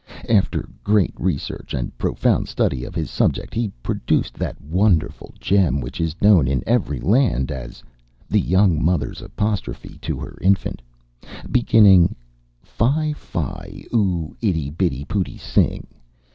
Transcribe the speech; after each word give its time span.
After 0.29 0.67
great 0.83 1.13
research 1.19 1.75
and 1.75 1.95
profound 1.99 2.47
study 2.49 2.85
of 2.85 2.95
his 2.95 3.11
subject, 3.11 3.53
he 3.53 3.69
produced 3.83 4.33
that 4.33 4.59
wonderful 4.59 5.31
gem 5.39 5.79
which 5.79 6.01
is 6.01 6.19
known 6.19 6.47
in 6.47 6.63
every 6.65 6.99
land 6.99 7.51
as 7.51 7.83
"The 8.27 8.39
Young 8.41 8.83
Mother's 8.83 9.21
Apostrophe 9.21 9.99
to 10.01 10.17
Her 10.17 10.39
Infant," 10.41 10.81
beginning: 11.51 12.15
"Fie! 12.63 13.13
fie! 13.13 13.85
oo 13.93 14.35
itty 14.41 14.71
bitty 14.71 15.05
pooty 15.05 15.37
sing! 15.37 15.85